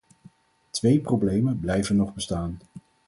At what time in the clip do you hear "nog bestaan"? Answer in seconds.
1.95-2.59